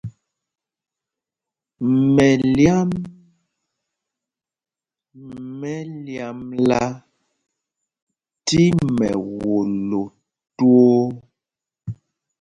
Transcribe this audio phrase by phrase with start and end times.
[2.15, 2.89] Mɛlyam
[5.59, 5.73] mɛ
[6.05, 6.81] lyāmla
[8.45, 8.61] tí
[8.97, 10.01] mɛwolo
[10.57, 11.05] twóó.